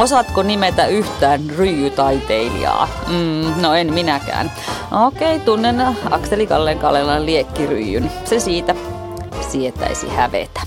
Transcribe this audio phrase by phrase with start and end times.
[0.00, 2.88] Osaatko nimetä yhtään ryijytaiteilijaa?
[3.06, 4.52] Mm, no en minäkään.
[5.06, 8.12] Okei, tunnen Akseli Kallen Kallelan liekkiryijyn.
[8.24, 8.74] Se siitä
[9.50, 10.60] sietäisi hävetä.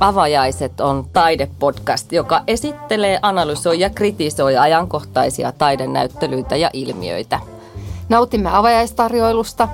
[0.00, 7.40] Avajaiset on taidepodcast, joka esittelee, analysoi ja kritisoi ajankohtaisia taidenäyttelyitä ja ilmiöitä.
[8.08, 9.68] Nautimme avajaistarjoilusta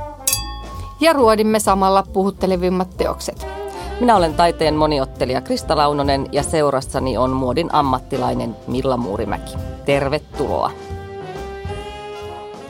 [1.01, 3.62] ja ruodimme samalla puhuttelevimmat teokset.
[4.03, 9.53] Minä olen taiteen moniottelija Krista Launonen ja seurassani on muodin ammattilainen Milla Muurimäki.
[9.85, 10.71] Tervetuloa.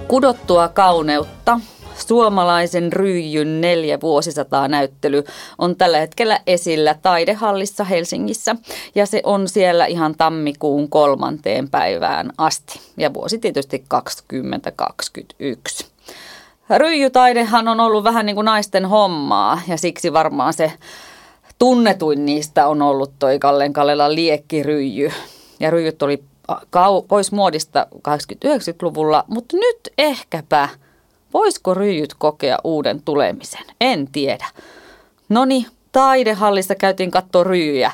[0.09, 1.61] Kudottua kauneutta,
[2.07, 5.25] suomalaisen ryijyn neljä vuosisataa näyttely
[5.59, 8.57] on tällä hetkellä esillä Taidehallissa Helsingissä
[8.95, 15.87] ja se on siellä ihan tammikuun kolmanteen päivään asti ja vuosi tietysti 2021.
[16.79, 20.73] Ryijytaidehan on ollut vähän niin kuin naisten hommaa ja siksi varmaan se
[21.63, 25.13] tunnetuin niistä on ollut toi Kallen Kallelan liekkiryijy.
[25.61, 30.69] Ja ryijyt oli kau- pois muodista 80-90-luvulla, mutta nyt ehkäpä
[31.35, 33.65] voisiko ryijyt kokea uuden tulemisen?
[33.81, 34.47] En tiedä.
[35.29, 37.93] Noni, taidehallissa käytiin katsoa ryijyjä.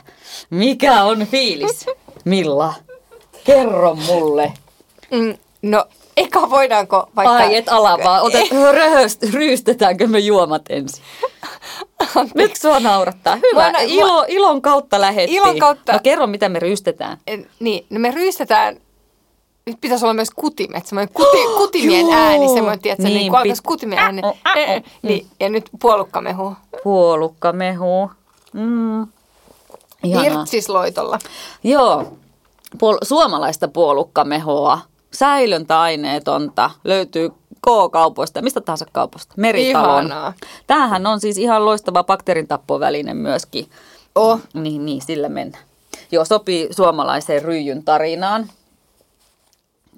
[0.51, 1.87] Mikä on fiilis?
[2.25, 2.75] Milla,
[3.45, 4.53] kerro mulle.
[5.11, 5.85] Mm, no,
[6.17, 7.37] eka voidaanko vaikka...
[7.37, 11.05] Ai et ala vaan, Otet, röhöst, ryystetäänkö me juomat ensin?
[12.35, 13.37] Miksi sua naurattaa?
[13.37, 15.37] Hyvä, Mä Ilo, ilon kautta lähettiin.
[15.43, 15.93] Ilon kautta.
[15.93, 17.19] No kerro, mitä me ryystetään.
[17.27, 18.77] En- Niin, no me ryystetään...
[19.67, 22.15] Nyt pitäisi olla myös kutimet, semmoinen kuti, kutimien joo.
[22.21, 24.23] ääni, semmoinen, tiedätkö, Niin, niin, niin kun alkaisi kutimien ääni.
[24.25, 24.83] Äh, äh, Eh, äh.
[25.03, 26.57] Niin, ja nyt puolukkamehu.
[26.83, 28.11] Puolukkamehu.
[28.53, 29.07] Mm.
[30.05, 30.41] Ihanaa.
[30.41, 31.19] Irtsisloitolla.
[31.65, 32.13] Joo,
[32.77, 34.79] Puol- suomalaista puolukkamehoa,
[35.13, 37.31] säilöntäaineetonta, löytyy
[37.69, 40.07] K-kaupoista, mistä tahansa kaupasta, meritalon.
[40.07, 40.33] Ihanaa.
[40.67, 43.71] Tämähän on siis ihan loistava bakteerintappoväline myöskin.
[44.15, 44.41] Oh.
[44.55, 45.65] Niin, niin, sillä mennään.
[46.13, 48.51] Joo, sopii suomalaiseen ryijyn tarinaan.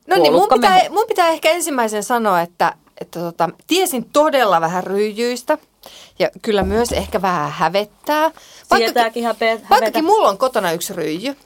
[0.07, 4.85] No niin, mun pitää, mun pitää ehkä ensimmäisen sanoa, että, että tota, tiesin todella vähän
[4.85, 5.59] ryijyistä.
[6.19, 8.31] Ja kyllä myös ehkä vähän hävettää.
[8.77, 9.67] Sietääkin hävetä.
[9.71, 11.37] Vaikkakin mulla on kotona yksi ryijy.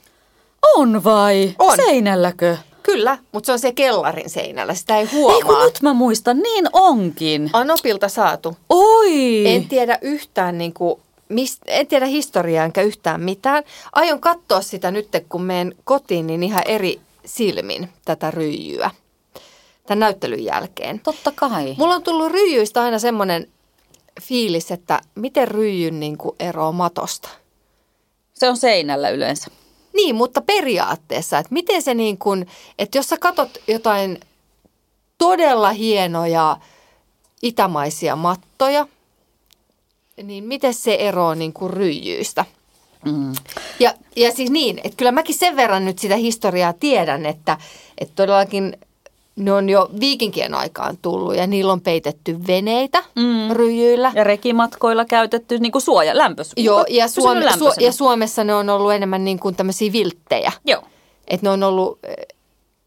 [0.75, 1.55] On vai?
[1.59, 1.75] On.
[1.75, 2.57] Seinälläkö?
[2.85, 4.73] Kyllä, mutta se on se kellarin seinällä.
[4.73, 5.35] Sitä ei huomaa.
[5.35, 7.49] Ei kun nyt mä muistan, niin onkin.
[7.53, 8.57] Anopilta saatu.
[8.69, 9.47] Oi!
[9.47, 13.63] En tiedä yhtään niin kuin, mist, en tiedä historiaa enkä yhtään mitään.
[13.93, 18.91] Aion katsoa sitä nyt, kun menen kotiin, niin ihan eri silmin tätä ryijyä
[19.85, 20.99] tämän näyttelyn jälkeen.
[20.99, 21.75] Totta kai.
[21.77, 23.47] Mulla on tullut ryijyistä aina semmoinen
[24.21, 27.29] fiilis, että miten ryijyn niin kuin eroaa matosta.
[28.33, 29.51] Se on seinällä yleensä.
[29.95, 32.47] Niin, mutta periaatteessa, että miten se niin kuin,
[32.79, 34.19] että jos sä katot jotain
[35.17, 36.57] todella hienoja
[37.41, 38.87] itämaisia mattoja,
[40.23, 42.45] niin miten se eroaa niin kuin ryijyistä?
[43.05, 43.33] Mm.
[43.79, 47.57] Ja, ja siis niin, että kyllä mäkin sen verran nyt sitä historiaa tiedän, että,
[47.97, 48.77] että todellakin
[49.35, 53.51] ne on jo viikinkien aikaan tullut ja niillä on peitetty veneitä Mm.
[53.55, 54.11] ryijyillä.
[54.15, 56.51] Ja rekimatkoilla käytetty niin kuin suoja, lämpös.
[56.57, 60.51] Joo, ja, Suome, su, ja Suomessa ne on ollut enemmän niin kuin tämmöisiä vilttejä.
[60.65, 60.83] Joo.
[61.27, 62.15] Että ne on ollut, eh,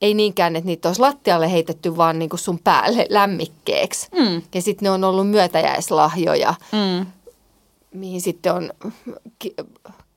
[0.02, 4.08] ei niinkään, että niitä olisi lattialle heitetty, vaan niin kuin sun päälle lämmikkeeksi.
[4.18, 4.42] Mm.
[4.54, 7.06] Ja sitten ne on ollut myötäjäislahjoja, Mm.
[7.94, 8.70] mihin sitten on
[9.38, 9.54] ki-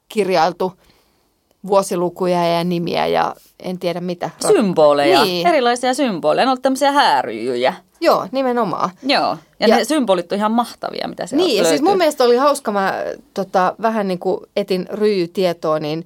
[0.09, 0.73] kirjailtu
[1.67, 4.29] vuosilukuja ja nimiä ja en tiedä mitä.
[4.47, 5.47] Symboleja, Niin.
[5.47, 6.45] erilaisia symboleja.
[6.45, 7.73] Ne on ollut tämmöisiä hääryjyjä.
[8.01, 8.89] Joo, nimenomaan.
[9.03, 12.23] Joo, ja, Ja- ne symbolit on ihan mahtavia, mitä se Niin, ja siis mun mielestä
[12.23, 12.93] oli hauska, mä
[13.33, 16.05] tota, vähän niin kuin etin ryijytietoa, niin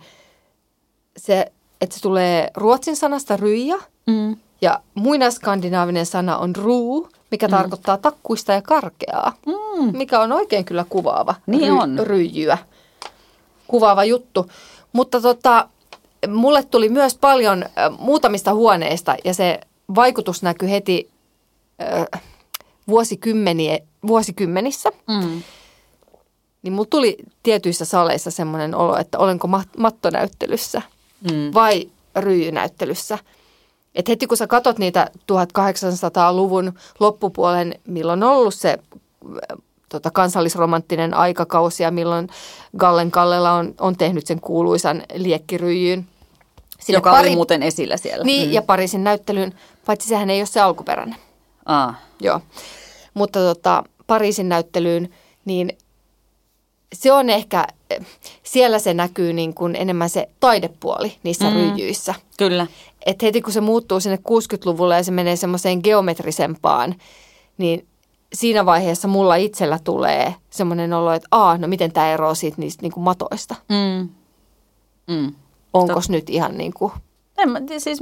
[1.17, 1.51] se,
[1.81, 3.75] että se tulee ruotsin sanasta ryijä
[4.07, 4.37] Mm.
[4.61, 7.51] ja muinaskandinaavinen sana on ruu, mikä mm.
[7.51, 9.97] tarkoittaa takkuista ja karkeaa, Mm.
[9.97, 11.99] mikä on oikein kyllä kuvaava Niin on.
[12.03, 12.57] ryijyä.
[13.67, 14.49] Kuvaava juttu.
[14.95, 15.69] Mutta tota,
[16.27, 19.59] mulle tuli myös paljon äh, muutamista huoneista ja se
[19.95, 21.09] vaikutus näkyi heti
[22.13, 22.21] äh,
[22.87, 24.89] vuosikymmeniä, vuosikymmenissä.
[25.07, 25.41] Mm.
[26.61, 30.81] Niin mulla tuli tietyissä saleissa semmoinen olo, että olenko mat- mattonäyttelyssä
[31.31, 31.53] Mm.
[31.53, 33.17] vai ryijynäyttelyssä.
[33.95, 38.77] Et heti kun sä katot niitä 1800-luvun loppupuolen, milloin on ollut se
[39.95, 42.27] tota, kansallisromanttinen aikakausi ja milloin
[42.77, 46.07] Gallen Kallela on, on tehnyt sen kuuluisan liekkiryijyn.
[46.79, 48.23] Sinne Joka oli muuten esillä siellä.
[48.23, 48.53] Niin, mm.
[48.53, 49.53] ja Pariisin näyttelyyn,
[49.85, 51.15] paitsi sehän ei ole se alkuperäinen.
[51.65, 51.95] Ah.
[52.21, 52.41] Joo.
[53.13, 55.09] Mutta tota, Pariisin näyttelyyn,
[55.45, 55.77] niin
[56.93, 57.67] se on ehkä,
[58.43, 61.55] siellä se näkyy niin kuin enemmän se taidepuoli niissä mm.
[61.55, 62.15] ryijyissä.
[62.37, 62.67] Kyllä.
[63.05, 66.95] Et heti kun se muuttuu sinne 60-luvulle ja se menee semmoiseen geometrisempaan,
[67.57, 67.87] niin
[68.33, 72.81] siinä vaiheessa mulla itsellä tulee semmoinen olo, että aa, no miten tämä eroaa siitä niistä
[72.81, 73.55] niin kuin matoista.
[73.69, 74.09] Mm.
[75.07, 75.33] Mm.
[75.73, 76.91] onko nyt ihan niin kuin...
[77.37, 77.99] En mä, siis,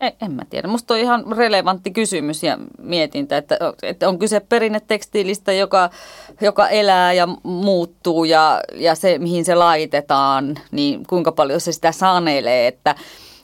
[0.00, 0.68] en, en mä tiedä.
[0.68, 5.90] Musta on ihan relevantti kysymys ja mietintä, että, että on kyse perinnetekstiilistä, joka,
[6.40, 11.92] joka elää ja muuttuu ja, ja se, mihin se laitetaan, niin kuinka paljon se sitä
[11.92, 12.94] sanelee, että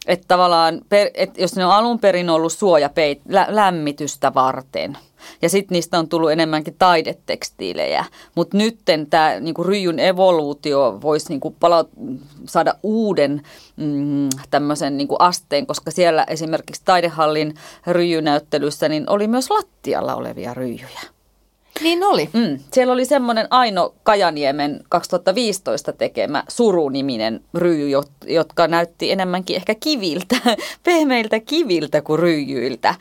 [0.07, 0.81] että tavallaan,
[1.15, 4.99] että jos ne on alun perin ollut suojapeit, lä, lämmitystä varten–
[5.43, 8.05] ja sitten niistä on tullut enemmänkin taidetekstiilejä.
[8.35, 8.79] Mutta nyt
[9.11, 11.91] tämä niinku ryijyn evoluutio voisi niinku palaut-
[12.47, 13.43] saada uuden
[13.77, 17.55] mm, tämmöisen niinku asteen, koska siellä esimerkiksi taidehallin
[17.87, 21.01] ryijynäyttelyssä niin oli myös lattialla olevia ryijyjä.
[21.81, 22.29] Niin oli.
[22.33, 22.59] Mm.
[22.73, 27.89] Siellä oli semmoinen Aino Kajaniemen 2015 tekemä suruniminen ryijy,
[28.27, 30.37] jotka näytti enemmänkin ehkä kiviltä,
[30.85, 32.95] pehmeiltä kiviltä kuin ryijyiltä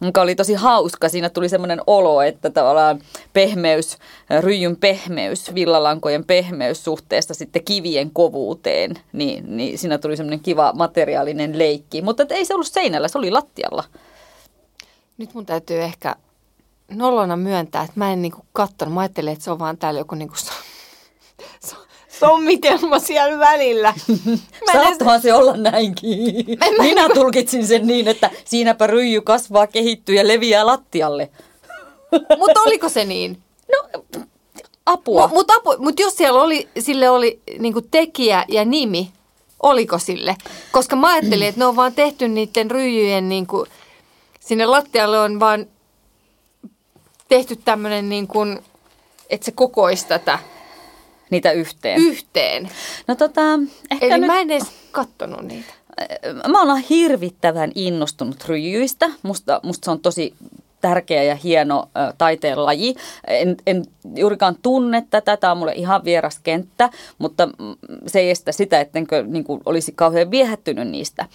[0.00, 1.08] mikä oli tosi hauska.
[1.08, 3.00] Siinä tuli semmoinen olo, että tavallaan
[3.32, 3.98] pehmeys,
[4.40, 11.58] ryijyn pehmeys, villalankojen pehmeys suhteesta sitten kivien kovuuteen, niin, niin siinä tuli semmoinen kiva materiaalinen
[11.58, 12.02] leikki.
[12.02, 13.84] Mutta ei se ollut seinällä, se oli lattialla.
[15.18, 16.16] Nyt mun täytyy ehkä
[16.90, 18.94] nolona myöntää, että mä en niinku katsonut.
[18.94, 20.34] Mä ajattelin, että se on vaan täällä joku niinku
[22.20, 23.94] sommitelma siellä välillä.
[24.72, 26.58] Saattohan se olla näinkin.
[26.58, 31.30] Mä, mä, Minä tulkitsin sen niin, että siinäpä ryijy kasvaa, kehittyy ja leviää lattialle.
[32.38, 33.42] Mutta oliko se niin?
[33.72, 34.02] No,
[34.86, 35.28] apua.
[35.28, 39.10] Mutta apu, mut jos siellä oli, sille oli niinku tekijä ja nimi,
[39.62, 40.36] oliko sille?
[40.72, 43.66] Koska mä ajattelin, että ne on vaan tehty niiden ryijyjen, niinku,
[44.40, 45.66] sinne lattialle on vaan
[47.28, 48.38] tehty tämmöinen, niinku,
[49.30, 50.38] että se kokoisi tätä
[51.30, 52.00] niitä yhteen?
[52.00, 52.70] Yhteen.
[53.06, 53.40] No tota,
[53.90, 54.26] ehkä Eli nyt...
[54.26, 55.72] mä en edes kattonut niitä.
[56.48, 59.10] Mä oon hirvittävän innostunut ryijyistä.
[59.22, 60.34] Musta, musta se on tosi
[60.80, 62.94] tärkeä ja hieno ä, taiteen laji.
[63.28, 63.84] En, en
[64.16, 67.48] juurikaan tunne tätä, tämä on mulle ihan vieras kenttä, mutta
[68.06, 71.26] se ei estä sitä, ettenkö niin kuin, olisi kauhean viehättynyt niistä.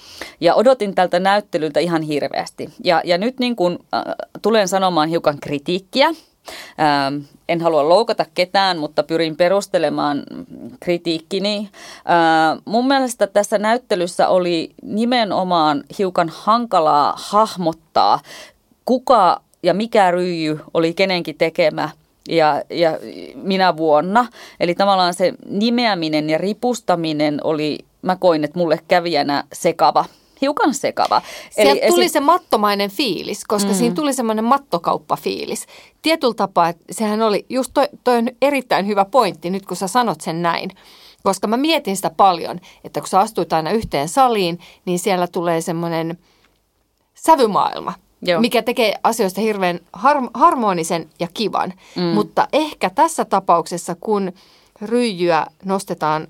[0.41, 2.69] Ja odotin tältä näyttelyltä ihan hirveästi.
[2.83, 4.03] Ja, ja nyt niin kuin, äh,
[4.41, 6.13] tulen sanomaan hiukan kritiikkiä
[6.79, 10.23] Ähm, en halua loukata ketään, mutta pyrin perustelemaan
[10.79, 11.57] kritiikkini.
[11.57, 18.19] Äh, mun mielestä tässä näyttelyssä oli nimenomaan hiukan hankalaa hahmottaa,
[18.85, 21.89] kuka ja mikä ryijy oli kenenkin tekemä
[22.29, 22.99] ja, ja
[23.35, 24.27] minä vuonna.
[24.59, 30.05] Eli tavallaan se nimeäminen ja ripustaminen oli, mä koin, että mulle kävijänä sekava
[30.41, 31.21] hiukan sekava.
[31.49, 33.75] Sieltä Eli tuli esi- se mattomainen fiilis, koska mm.
[33.75, 35.65] siinä tuli semmoinen mattokauppafiilis.
[36.01, 39.87] Tietyllä tapaa, että sehän oli, just toi, toi on erittäin hyvä pointti nyt kun sä
[39.87, 40.69] sanot sen näin.
[41.23, 45.61] Koska mä mietin sitä paljon, että kun sä astuit aina yhteen saliin, niin siellä tulee
[45.61, 46.17] semmoinen
[47.13, 48.41] sävymaailma, Joo.
[48.41, 51.73] mikä tekee asioista hirveän har- harmonisen ja kivan.
[51.95, 52.03] Mm.
[52.03, 54.31] Mutta ehkä tässä tapauksessa, kun
[54.81, 56.27] ryijyä nostetaan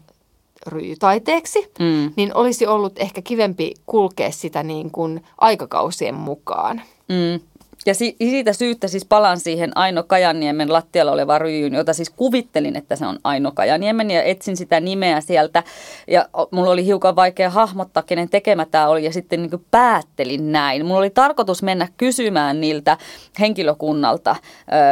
[0.67, 2.13] ryijytaiteeksi, mm.
[2.15, 6.81] niin olisi ollut ehkä kivempi kulkea sitä niin kuin aikakausien mukaan.
[7.09, 7.39] Mm.
[7.85, 12.75] Ja si- siitä syystä siis palaan siihen Aino Kajaniemen lattialla oleva ryijyn, jota siis kuvittelin,
[12.75, 15.63] että se on Aino Kajaniemen ja etsin sitä nimeä sieltä.
[16.07, 20.85] Ja mulla oli hiukan vaikea hahmottaa, kenen tekemä tämä oli ja sitten niin päättelin näin.
[20.85, 22.97] Mulla oli tarkoitus mennä kysymään niiltä
[23.39, 24.35] henkilökunnalta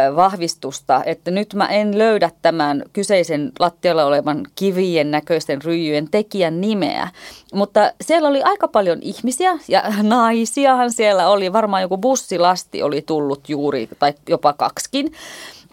[0.09, 6.61] ö, vahvistusta, että nyt mä en löydä tämän kyseisen lattialla olevan kivien näköisten ryijyjen tekijän
[6.61, 7.07] nimeä.
[7.53, 13.49] Mutta siellä oli aika paljon ihmisiä ja naisiahan siellä oli, varmaan joku bussilasti oli tullut
[13.49, 15.11] juuri tai jopa kaksikin.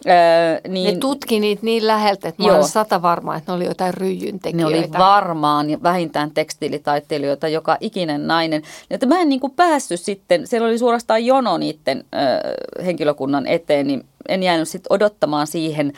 [0.06, 3.64] Öö, niin, ne tutki niitä niin läheltä, että mä olen sata varma, että ne oli
[3.64, 4.56] jotain ryijyn tekijöitä.
[4.56, 8.62] Ne oli varmaan vähintään tekstiilitaiteilijoita, joka ikinen nainen.
[8.90, 12.04] Että mä en niin kuin päässyt sitten, siellä oli suorastaan jono niiden
[12.78, 15.92] ö, henkilökunnan eteen, niin en jäänyt sitten odottamaan siihen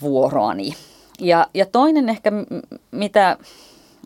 [0.00, 0.74] vuoroani.
[1.20, 2.32] Ja, ja toinen ehkä,
[2.90, 3.36] mitä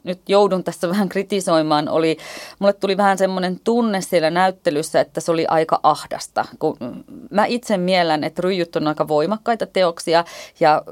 [0.08, 2.16] nyt joudun tässä vähän kritisoimaan, oli,
[2.58, 6.44] mulle tuli vähän semmoinen tunne siellä näyttelyssä, että se oli aika ahdasta.
[6.58, 6.76] Kun
[7.30, 10.24] mä itse miellän, että ryijyt on aika voimakkaita teoksia
[10.60, 10.82] ja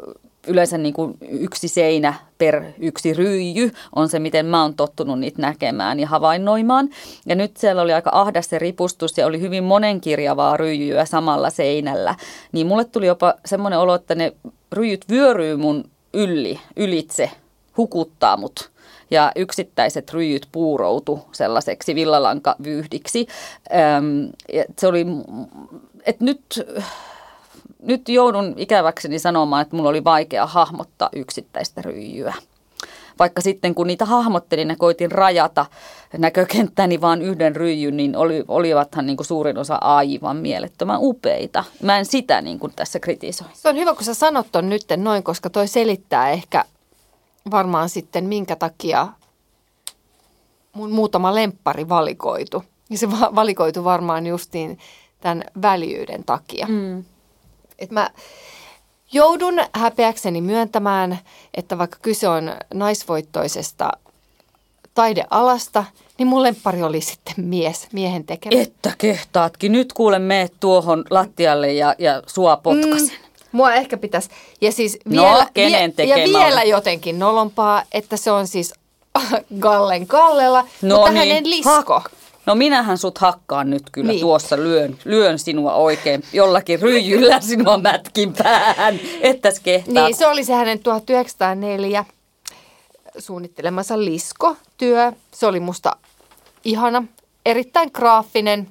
[0.46, 5.42] yleensä niin kuin yksi seinä per yksi ryijy on se, miten mä oon tottunut niitä
[5.42, 6.88] näkemään ja havainnoimaan.
[7.26, 12.14] Ja nyt siellä oli aika ahdas se ripustus ja oli hyvin monenkirjavaa ryijyä samalla seinällä.
[12.52, 14.32] Niin mulle tuli jopa semmoinen olo, että ne
[14.72, 17.30] ryijyt vyöryy mun yli, ylitse,
[17.76, 18.70] hukuttaa mut
[19.10, 23.26] ja yksittäiset ryijyt puuroutu sellaiseksi villalankavyyhdiksi.
[23.98, 24.30] Öm,
[24.78, 25.06] se oli,
[26.04, 26.66] että nyt,
[27.82, 32.34] nyt joudun ikäväkseni sanomaan, että mulla oli vaikea hahmottaa yksittäistä ryijyä.
[33.18, 35.66] Vaikka sitten kun niitä hahmottelin ja koitin rajata
[36.18, 41.64] näkökenttäni vaan yhden ryijyn, niin oli, olivathan niin kuin suurin osa aivan mielettömän upeita.
[41.82, 43.48] Mä en sitä niin kuin tässä kritisoi.
[43.52, 46.64] Se on hyvä, kun sä sanot ton nyt noin, koska toi selittää ehkä
[47.50, 49.08] varmaan sitten minkä takia
[50.72, 52.64] mun muutama lemppari valikoitu.
[52.90, 54.78] Ja se va- valikoitu varmaan justiin
[55.20, 56.66] tämän väljyyden takia.
[56.68, 57.04] Mm.
[57.78, 58.10] Et mä
[59.12, 61.18] joudun häpeäkseni myöntämään,
[61.54, 63.90] että vaikka kyse on naisvoittoisesta
[64.94, 65.84] taidealasta,
[66.18, 68.62] niin mun lemppari oli sitten mies, miehen tekemä.
[68.62, 69.72] Että kehtaatkin.
[69.72, 73.08] Nyt kuule meet tuohon lattialle ja, ja sua potkasen.
[73.08, 73.25] Mm.
[73.52, 74.30] Mua ehkä pitäisi.
[74.60, 78.74] Ja siis No, vielä, kenen ja tekemä vielä jotenkin nolompaa, että se on siis
[79.60, 82.02] Gallen Kallela, mutta hänen lisko.
[82.46, 84.14] No minähän sut hakkaan nyt kyllä Niin.
[84.14, 84.20] niin.
[84.20, 90.06] tuossa, lyön, lyön sinua oikein jollakin ryijyllä sinua mätkin päähän, ettäs kehtaat.
[90.06, 92.04] Niin, se oli se hänen 1904
[93.18, 95.12] suunnittelemansa lisko-työ.
[95.32, 95.96] Se oli musta
[96.64, 97.04] ihana,
[97.46, 98.68] erittäin graafinen.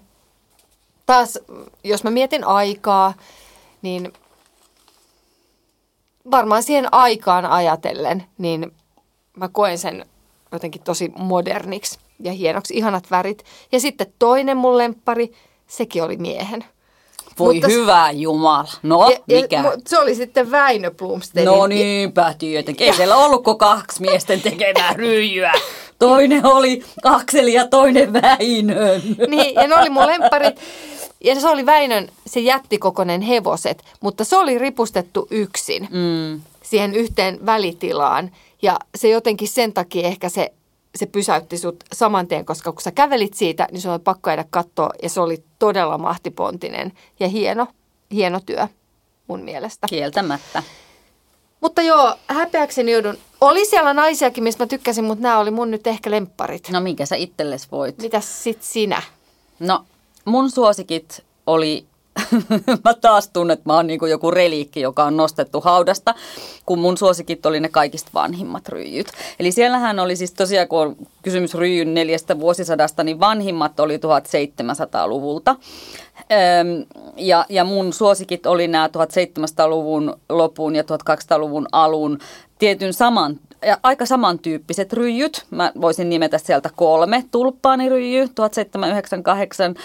[1.06, 1.40] Taas,
[1.84, 3.14] jos mä mietin aikaa,
[3.82, 4.14] niin
[6.32, 8.72] varmaan siihen aikaan ajatellen, niin
[9.38, 10.06] mä koen sen
[10.52, 12.74] jotenkin tosi moderniksi ja hienoksi.
[12.78, 13.44] Ihanat värit.
[13.72, 15.32] Ja sitten toinen mun lemppari,
[15.68, 16.66] sekin oli miehen.
[17.40, 18.70] Voi mutta- hyvä Jumala.
[18.84, 19.56] No, ja, mikä?
[19.56, 21.54] Ja, se oli sitten Väinö Blomsteinin.
[21.54, 22.88] No niinpä tietenkin.
[22.88, 25.54] Ei siellä ollutko kaksi miesten tekemää ryijyä.
[26.00, 29.02] Toinen oli Akseli ja toinen Väinön.
[29.28, 30.56] Niin, ja ne oli mun lempparit.
[31.26, 36.42] Ja se oli Väinön se jättikokoinen hevoset, mutta se oli ripustettu yksin Mm.
[36.64, 38.32] siihen yhteen välitilaan.
[38.62, 40.52] Ja se jotenkin sen takia ehkä se,
[40.96, 44.46] se pysäytti sut saman tien, koska kun sä kävelit siitä, niin se oli pakko jäädä
[44.50, 44.90] katsoa.
[45.04, 47.68] Ja se oli todella mahtipontinen ja hieno,
[48.12, 48.68] hieno työ
[49.28, 49.88] mun mielestä.
[49.90, 50.64] Kieltämättä.
[51.62, 53.18] Mutta joo, häpeäkseni joudun.
[53.42, 56.70] Oli siellä naisiakin, mistä mä tykkäsin, mutta nämä oli mun nyt ehkä lempparit.
[56.70, 57.98] No minkä sä itsellesi voit?
[58.02, 59.02] Mitäs sit sinä?
[59.60, 59.86] No,
[60.26, 61.86] mun suosikit oli,
[62.86, 66.16] mä taas tunnen, että mä oon niin joku reliikki, joka on nostettu haudasta,
[66.66, 69.08] kun mun suosikit oli ne kaikista vanhimmat ryijyt.
[69.40, 75.56] Eli siellähän oli siis tosiaan, kun on kysymys ryijyn neljästä vuosisadasta, niin vanhimmat oli 1700-luvulta.
[76.20, 76.86] Öm,
[77.18, 82.20] ja, ja mun suosikit oli nämä 1700-luvun lopun ja 1200-luvun alun
[82.60, 85.46] tietyn saman ja aika samantyyppiset ryijyt.
[85.50, 87.24] Mä voisin nimetä sieltä kolme.
[87.32, 89.76] Tulppaaniryijy 1798,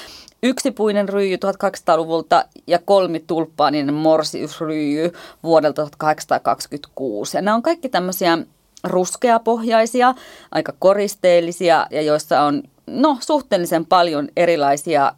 [0.42, 7.36] yksipuinen ryijy 1200-luvulta ja kolmi tulppaaninen morsiusryijy vuodelta 1826.
[7.36, 8.38] Ja nämä on kaikki tämmöisiä
[8.84, 10.14] ruskeapohjaisia,
[10.50, 15.12] aika koristeellisia ja joissa on no, suhteellisen paljon erilaisia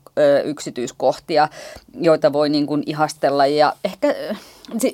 [0.45, 1.49] yksityiskohtia,
[2.01, 4.15] joita voi niin kuin ihastella ja ehkä,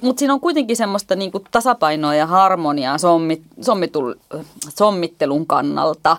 [0.03, 4.15] mutta siinä on kuitenkin semmoista niin kuin tasapainoa ja harmoniaa sommit, sommitul,
[4.77, 6.17] sommittelun kannalta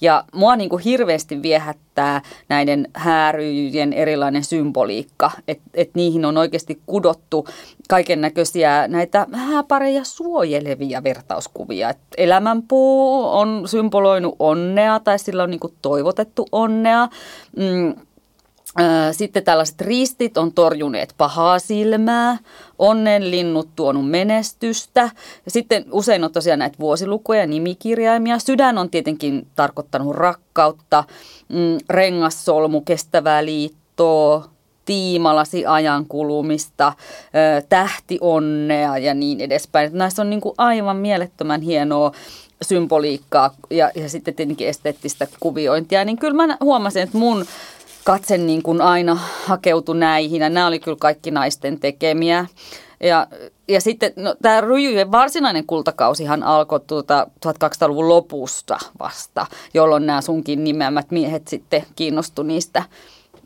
[0.00, 6.80] ja mua niin kuin hirveästi viehättää näiden hääryjen erilainen symboliikka, että et niihin on oikeasti
[6.86, 7.46] kudottu
[7.88, 11.90] kaiken näköisiä näitä hääpareja suojelevia vertauskuvia.
[11.90, 17.08] Et elämänpuu on symboloinut onnea tai sillä on niin kuin toivotettu onnea.
[17.56, 17.94] Mm,
[19.12, 22.38] Sitten tällaiset ristit on torjuneet pahaa silmää,
[22.78, 25.00] onnen linnut tuonut menestystä.
[25.44, 28.38] Ja sitten usein on tosiaan näitä vuosilukuja ja nimikirjaimia.
[28.38, 31.04] Sydän on tietenkin tarkoittanut rakkautta,
[31.48, 34.48] mm, rengassolmu, kestävää liittoa,
[34.84, 36.92] tiimalasi ajan kulumista,
[37.58, 39.90] ö, tähtionnea ja niin edespäin.
[39.92, 42.12] Näissä on niin kuin aivan mielettömän hienoa
[42.62, 46.04] symboliikkaa ja, ja sitten tietenkin esteettistä kuviointia.
[46.04, 47.44] Niin kyllä mä huomasin, että mun
[48.04, 52.46] katse niin kuin aina hakeutui näihin ja nämä oli kyllä kaikki naisten tekemiä.
[53.02, 53.26] Ja,
[53.68, 60.64] ja sitten no, tämä ryjyjen varsinainen kultakausihan alkoi tuota 1200-luvun lopusta vasta, jolloin nämä sunkin
[60.64, 62.82] nimeämät miehet sitten kiinnostui niistä.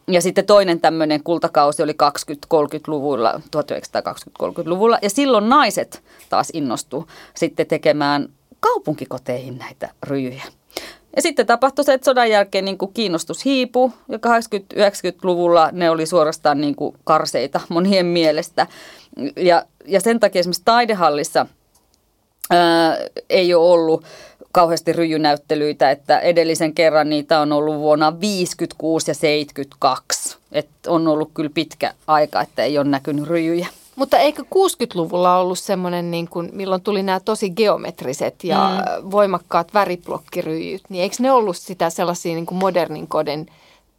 [0.09, 4.99] Ja sitten toinen tämmöinen kultakausi oli 20-30-luvulla, 1920-30-luvulla.
[5.03, 8.29] Ja silloin naiset taas innostu sitten tekemään
[8.61, 10.43] kaupunkikoteihin näitä ryjyjä.
[11.17, 16.07] Ja sitten tapahtui se, että sodan jälkeen niin kuin kiinnostus hiipui ja 80-90-luvulla ne oli
[16.07, 18.67] suorastaan niin kuin karseita monien mielestä.
[19.37, 21.47] Ja, ja sen takia esimerkiksi taidehallissa
[22.51, 22.97] ää,
[23.31, 24.05] ei ole ollut
[24.53, 30.37] kauheasti ryjynäyttelyitä, että edellisen kerran niitä on ollut vuonna 56 ja 72.
[30.53, 33.67] Että on ollut kyllä pitkä aika, että ei ole näkynyt ryjyjä.
[33.97, 39.11] Mutta eikö 60-luvulla ollut semmoinen, niin kuin, milloin tuli nämä tosi geometriset ja mm.
[39.11, 43.47] voimakkaat väriblokkiryijyt, niin eikö ne ollut sitä sellaisia niin kuin modernin kodin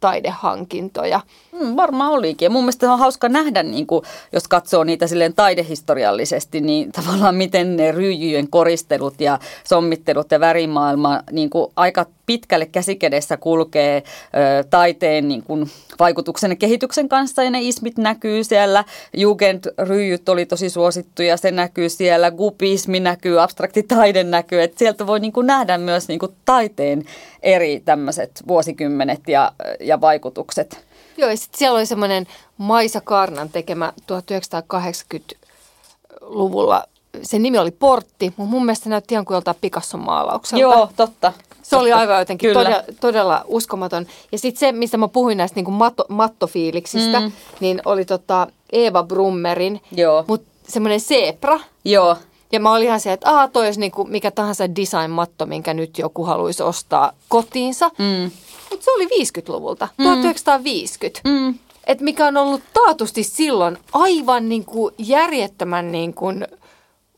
[0.00, 1.20] taidehankintoja?
[1.60, 2.46] Mm, varmaan olikin.
[2.46, 7.34] Ja mun mielestä on hauska nähdä, niin kuin, jos katsoo niitä silleen taidehistoriallisesti, niin tavallaan
[7.34, 14.64] miten ne ryijyjen koristelut ja sommittelut ja värimaailma niin kuin aika pitkälle käsikädessä kulkee ö,
[14.70, 18.84] taiteen niin kuin, vaikutuksen ja kehityksen kanssa ja ne ismit näkyy siellä.
[19.16, 22.30] Jugendryijyt oli tosi suosittuja, se näkyy siellä.
[22.30, 24.62] Gubismi näkyy, abstrakti taide näkyy.
[24.62, 27.04] Et sieltä voi niin kuin, nähdä myös niin kuin, taiteen
[27.42, 30.87] eri tämmöiset vuosikymmenet ja, ja vaikutukset.
[31.18, 32.26] Joo, ja sitten siellä oli semmoinen
[32.58, 36.84] Maisa Karnan tekemä 1980-luvulla.
[37.22, 40.62] Se nimi oli Portti, mutta mun mielestä se näytti ihan kuin joltain Picasson maalaukselta.
[40.62, 41.32] Joo, totta.
[41.62, 44.06] Se oli aivan jotenkin todella, todella uskomaton.
[44.32, 47.32] Ja sitten se, mistä mä puhuin näistä niin matto, mattofiiliksistä, mm.
[47.60, 49.80] niin oli tota Eva Brummerin,
[50.26, 51.60] mutta semmoinen Zebra.
[51.84, 52.16] Joo,
[52.52, 55.74] Ja mä olin ihan se, että aah, toi olisi niin kuin mikä tahansa design-matto, minkä
[55.74, 57.90] nyt joku haluaisi ostaa kotiinsa.
[57.98, 58.30] mm.
[58.70, 60.04] Mutta se oli 50-luvulta, mm.
[60.04, 61.20] 1950.
[61.24, 61.54] Mm.
[61.86, 66.46] Et mikä on ollut taatusti silloin aivan niin kuin järjettömän niin kuin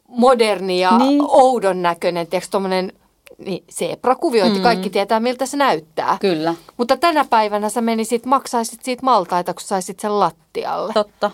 [0.08, 1.22] moderni ja Niin.
[1.28, 2.92] oudon näköinen, tiedätkö, tommonen
[3.38, 4.60] niin zebrakuviointi, Mm.
[4.60, 4.62] mm.
[4.62, 6.16] kaikki tietää miltä se näyttää.
[6.20, 10.92] Kyllä, Mutta tänä päivänä sä menisit, maksaisit siitä maltaita, kun saisit sen lattialle.
[10.92, 11.30] totta.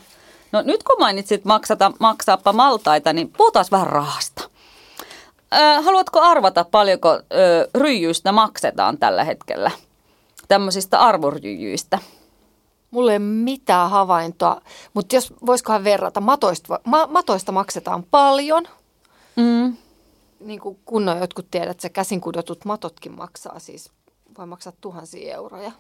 [0.57, 4.51] No nyt kun mainitsit maksata, maksaappa maltaita, niin puhutaan vähän rahasta.
[5.55, 7.21] Ö, haluatko arvata paljonko ö,
[7.75, 9.71] ryijyistä maksetaan tällä hetkellä?
[10.49, 11.99] Tämmöisistä arvoryijyistä.
[12.91, 14.61] Mulla ei ole mitään havaintoa,
[14.95, 18.65] mutta jos voisikohan verrata, matoista, ma, matoista maksetaan paljon.
[19.37, 19.77] Mm.
[20.41, 23.91] Niin kuin kunnon jotkut tiedät, että se käsin kudotut matotkin maksaa siis,
[24.39, 25.73] voi maksaa tuhansia euroja.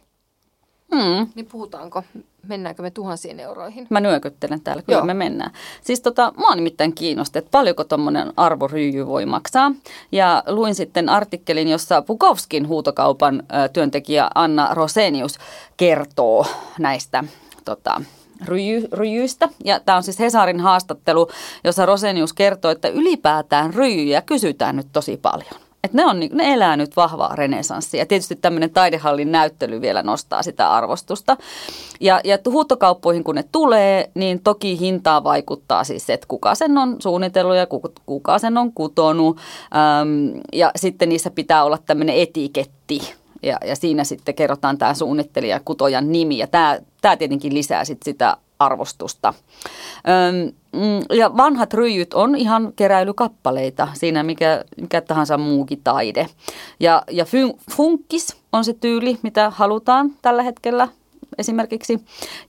[0.92, 1.26] Mm.
[1.34, 2.02] Niin puhutaanko,
[2.48, 3.86] mennäänkö me tuhansiin euroihin?
[3.90, 5.06] Mä nyökyttelen täällä, kyllä Joo.
[5.06, 5.50] me mennään.
[5.82, 9.72] Siis tota, mua nimittäin kiinnosti, että paljonko tuommoinen arvoryijy voi maksaa.
[10.12, 15.38] Ja luin sitten artikkelin, jossa Pukovskin huutokaupan ö, työntekijä Anna Rosenius
[15.76, 16.46] kertoo
[16.78, 17.24] näistä
[17.64, 18.02] tota,
[18.44, 19.48] ryjy, ryjyistä.
[19.64, 21.28] Ja tämä on siis Hesarin haastattelu,
[21.64, 25.65] jossa Rosenius kertoo, että ylipäätään ryjyjä kysytään nyt tosi paljon.
[25.86, 28.00] Että ne, on, ne elää nyt vahvaa renesanssia.
[28.00, 31.36] Ja tietysti tämmöinen taidehallin näyttely vielä nostaa sitä arvostusta.
[32.00, 36.78] Ja, ja huutokauppoihin kun ne tulee, niin toki hintaa vaikuttaa siis se, että kuka sen
[36.78, 37.66] on suunnitellut ja
[38.06, 39.38] kuka, sen on kutonut.
[40.00, 43.00] Äm, ja sitten niissä pitää olla tämmöinen etiketti.
[43.42, 46.38] Ja, ja siinä sitten kerrotaan tämä suunnittelija kutojan nimi.
[46.38, 49.34] Ja tämä, tämä tietenkin lisää sit sitä arvostusta.
[50.72, 56.26] Mm, ja vanhat ryijyt on ihan keräilykappaleita, siinä mikä, mikä tahansa muukin taide.
[56.80, 60.88] Ja, ja fun- funkkis on se tyyli, mitä halutaan tällä hetkellä
[61.38, 62.00] esimerkiksi.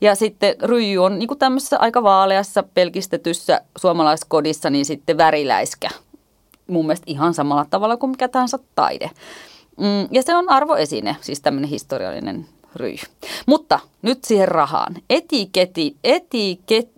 [0.02, 5.89] Ja sitten ryijy on niin kuin tämmöisessä aika vaaleassa pelkistetyssä suomalaiskodissa, niin sitten väriläiskä.
[6.67, 9.12] Mun mielestä ihan samalla tavalla kuin mikä tahansa taide.
[9.78, 13.03] Mm, ja se on arvoesine, siis tämmöinen historiallinen ryijy.
[13.45, 14.95] Mutta nyt siihen rahaan.
[15.10, 16.89] Etiketi, etiket,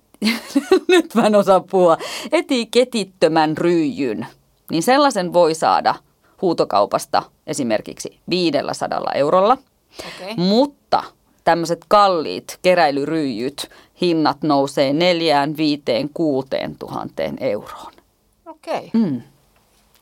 [0.88, 1.98] nyt mä en osaa puhua,
[2.32, 4.28] etiketittömän ryijyn,
[4.72, 5.96] niin sellaisen voi saada
[6.42, 9.58] huutokaupasta esimerkiksi 500 eurolla.
[10.00, 10.36] Okei.
[10.38, 11.04] Mutta
[11.44, 13.70] tämmöiset kalliit keräilyryijyt,
[14.02, 17.94] hinnat nousee neljään, viiteen, kuuteen tuhanteen euroon.
[18.46, 18.90] Okei.
[18.94, 19.22] Mm.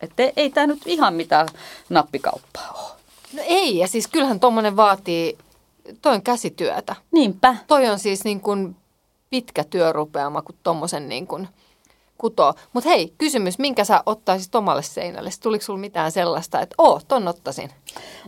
[0.02, 1.48] Että ei tämä nyt ihan mitään
[1.90, 2.98] nappikauppaa ole.
[3.34, 5.38] No ei, ja siis kyllähän tuommoinen vaatii,
[6.02, 6.96] toi on käsityötä.
[7.12, 7.56] Niinpä.
[7.68, 8.76] Toi on siis niin kuin
[9.30, 11.48] pitkä työrupeama, kun tuommoisen niin kuin
[12.18, 12.54] kutoo.
[12.74, 15.30] Mutta hei, kysymys, minkä sä ottaisit omalle seinälle?
[15.44, 17.70] Tuliko sulla mitään sellaista, että oo, ton ottaisin?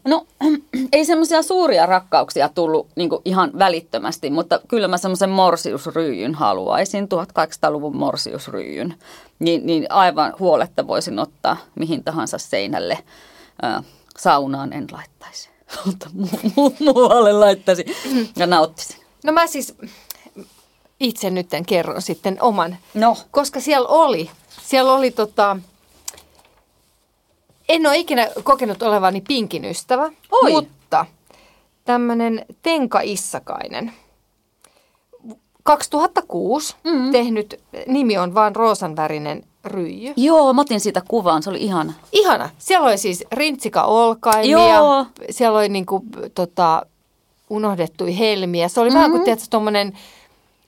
[0.06, 0.28] No
[0.94, 7.98] ei semmoisia suuria rakkauksia tullut niin ihan välittömästi, mutta kyllä mä semmoisen morsiusryijyn haluaisin, 1800-luvun
[7.98, 8.96] morsiusryijyn.
[9.40, 12.98] Niin, niin aivan huoletta voisin ottaa mihin tahansa seinälle.
[14.18, 15.50] Saunaan en laittaisi,
[15.86, 17.86] mutta mu- mu- muualle laittaisin
[18.36, 19.02] ja nauttisin.
[19.24, 19.76] No mä siis
[21.00, 24.30] itse nyt kerron sitten oman No, koska siellä oli,
[24.62, 25.58] siellä oli tota,
[27.70, 30.52] en ole ikinä kokenut olevani pinkin ystävä, Oi.
[30.52, 31.06] mutta
[31.86, 33.94] tämmöinen Tenka Issakainen,
[35.64, 37.12] 2006 mm.
[37.12, 40.14] tehnyt, nimi on vaan roosanvärinen ryijy.
[40.18, 41.94] joo, mä otin siitä kuvan, se oli ihana.
[42.12, 42.50] Ihana.
[42.58, 45.06] Siellä oli siis rintsika olkaimia, Joo.
[45.30, 46.04] siellä oli niinku,
[46.36, 46.86] tota,
[47.50, 48.68] unohdettui helmiä.
[48.68, 48.98] Se oli mm-hmm.
[48.98, 49.94] vähän kuin tuommoinen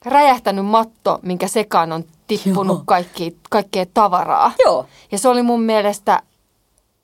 [0.05, 2.83] räjähtänyt matto, minkä sekaan on tippunut Joo.
[2.85, 4.51] kaikki, kaikkea tavaraa.
[4.65, 4.85] Joo.
[5.11, 6.21] Ja se oli mun mielestä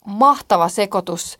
[0.06, 1.38] mahtava sekoitus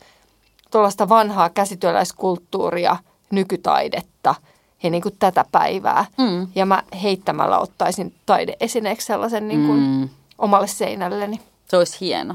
[0.70, 2.96] tuollaista vanhaa käsityöläiskulttuuria,
[3.30, 4.34] nykytaidetta
[4.82, 6.06] ja niin kuin tätä päivää.
[6.18, 6.46] Mm.
[6.54, 10.08] Ja mä heittämällä ottaisin taideesineeksi sellaisen niin kuin Mm.
[10.38, 11.40] Omalle seinälleni.
[11.64, 12.34] Se olisi hieno.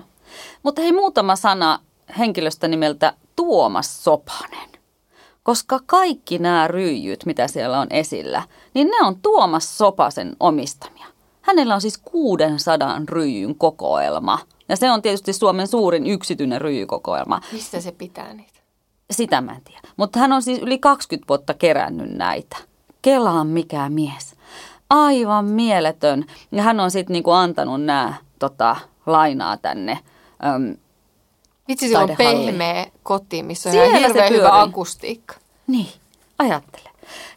[0.63, 1.79] Mutta hei muutama sana
[2.17, 4.69] henkilöstä nimeltä Tuomas Sopanen.
[5.43, 11.05] Koska kaikki nämä ryijyt, mitä siellä on esillä, niin ne on Tuomas Sopasen omistamia.
[11.41, 14.39] Hänellä on siis 600 ryijyn kokoelma.
[14.69, 17.41] Ja se on tietysti Suomen suurin yksityinen ryijykokoelma.
[17.51, 18.59] Mistä se pitää niitä?
[19.11, 19.81] Sitä mä en tiedä.
[19.97, 22.57] Mutta hän on siis yli 20 vuotta kerännyt näitä.
[23.01, 24.35] Kelaan mikä mies.
[24.93, 26.25] Aivan mieletön.
[26.51, 28.75] Ja hän on sitten niinku antanut nämä tota,
[29.06, 29.99] lainaa tänne.
[30.45, 30.75] Öm,
[31.67, 35.36] Vitsi, se on pehmeä koti, missä on ihan hirveän hyvä akustiikka.
[35.67, 35.88] Niin,
[36.39, 36.89] ajattele.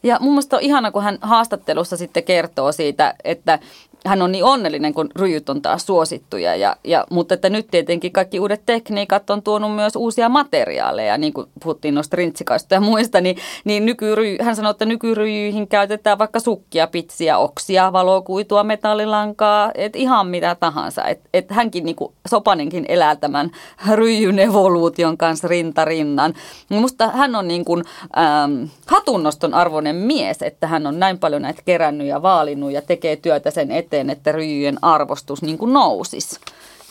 [0.02, 3.58] Ja mun mielestä on ihana, kun hän haastattelussa sitten kertoo siitä, että
[4.06, 6.56] hän on niin onnellinen, kun ryijyt on taas suosittuja.
[6.56, 11.32] Ja, ja, mutta että nyt tietenkin kaikki uudet tekniikat on tuonut myös uusia materiaaleja, niin
[11.32, 16.40] kuin puhuttiin noista rintsikaista ja muista, niin, niin nykyry, hän sanoi, että nykyryjyihin käytetään vaikka
[16.40, 21.04] sukkia, pitsiä, oksia, valokuitua, metallilankaa, et ihan mitä tahansa.
[21.04, 23.50] Et, et hänkin, niin kuin Sopanenkin elää tämän
[23.94, 26.34] ryijyn evoluution kanssa rinta rinnan.
[26.68, 27.84] Musta hän on niin kuin,
[28.18, 33.16] ähm, hatunnoston arvoinen mies, että hän on näin paljon näitä kerännyt ja vaalinnut ja tekee
[33.16, 36.40] työtä sen eteen, että ryijyjen arvostus niin kuin nousisi.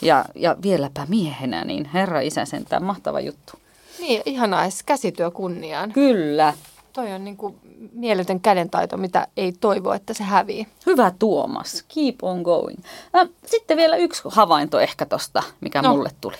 [0.02, 3.52] Ja, ja vieläpä miehenä, niin herra isä sentään mahtava juttu.
[3.98, 5.92] Niin, ihanaa, käsityö kunniaan.
[5.92, 6.54] Kyllä.
[6.92, 7.56] Toi on niin kuin
[7.92, 10.66] mieletön kädentaito, mitä ei toivo, että se hävii.
[10.86, 11.84] Hyvä Tuomas.
[11.94, 12.78] Keep on going.
[13.16, 15.88] Äh, Sitten vielä yksi havainto ehkä tosta, mikä no.
[15.88, 15.94] No.
[15.94, 16.36] mulle tuli.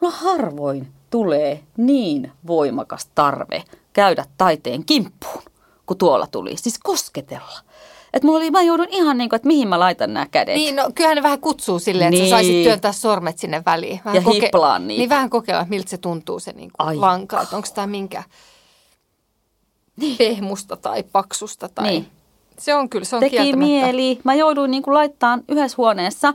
[0.00, 5.42] Mulla harvoin tulee niin voimakas tarve käydä taiteen kimppuun,
[5.86, 6.56] kun tuolla tuli.
[6.56, 7.60] Siis kosketella.
[8.12, 10.54] Et mulla oli, mä joudun ihan niin kuin, että mihin mä laitan nämä kädet.
[10.54, 12.30] Niin, no kyllähän ne vähän kutsuu silleen, että Niin.
[12.30, 14.00] sä saisit työntää sormet sinne väliin.
[14.04, 15.00] Vähän Ja hiplaa niitä.
[15.00, 17.42] Niin vähän kokeilla, miltä se tuntuu se niin kuin lanka.
[17.42, 18.22] Että onko tämä minkä
[20.18, 21.68] pehmusta tai paksusta.
[21.68, 21.84] Tai...
[21.90, 22.06] Niin.
[22.58, 24.18] Se on kyllä, se on Teki mieli.
[24.24, 26.34] Mä jouduin niin kuin laittamaan yhdessä huoneessa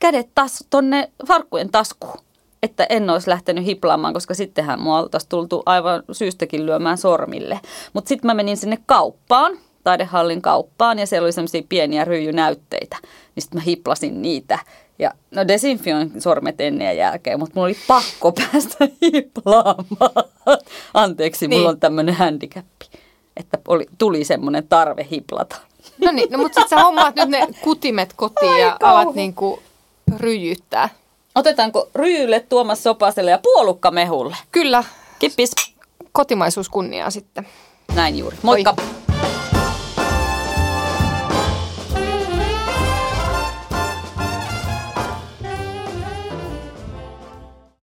[0.00, 2.18] kädet tas, tonne farkkujen taskuun.
[2.62, 7.60] Että en olisi lähtenyt hiplaamaan, koska sittenhän mua oltaisiin tultu aivan syystäkin lyömään sormille.
[7.92, 12.96] Mutta sitten mä menin sinne kauppaan, taidehallin kauppaan, ja siellä oli semmoisia pieniä ryijynäytteitä.
[13.02, 14.58] Niin sitten mä hiplasin niitä.
[14.98, 20.24] Ja no desinfioin sormet ennen ja jälkeen, mutta mulla oli pakko päästä hiplaamaan.
[20.94, 21.68] Anteeksi, mulla Niin.
[21.68, 22.86] on tämmöinen handicappi,
[23.36, 25.56] että oli, tuli semmoinen tarve hiplata.
[26.04, 28.96] No niin, no mutta sitten sä hommaat nyt ne kutimet kotiin Ai ja kauhu.
[29.02, 29.60] alat niin kuin
[30.16, 30.88] ryjyttää.
[31.34, 34.36] Otetaanko Ryylle, Tuomas Sopaselle ja Puolukka Mehulle?
[34.52, 34.84] Kyllä,
[35.18, 35.50] Kippis.
[36.12, 37.46] kotimaisuus kunniaa sitten.
[37.94, 38.36] Näin juuri.
[38.42, 38.74] Moikka.
[38.76, 39.03] Moi.